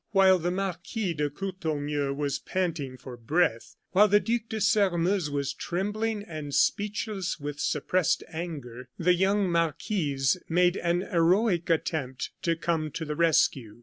While 0.13 0.39
the 0.39 0.49
Marquis 0.49 1.13
de 1.13 1.29
Courtornieu 1.29 2.11
was 2.15 2.39
panting 2.39 2.97
for 2.97 3.15
breath 3.15 3.75
while 3.91 4.07
the 4.07 4.19
Duc 4.19 4.49
de 4.49 4.59
Sairmeuse 4.59 5.29
was 5.29 5.53
trembling 5.53 6.23
and 6.23 6.55
speechless 6.55 7.39
with 7.39 7.59
suppressed 7.59 8.23
anger, 8.33 8.89
the 8.97 9.13
young 9.13 9.47
marquise 9.51 10.37
made 10.49 10.75
an 10.77 11.01
heroic 11.01 11.69
attempt 11.69 12.31
to 12.41 12.55
come 12.55 12.89
to 12.89 13.05
the 13.05 13.15
rescue. 13.15 13.77